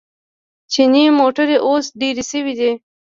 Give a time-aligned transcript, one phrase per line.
[0.71, 2.71] چیني موټرې اوس ډېرې شوې دي.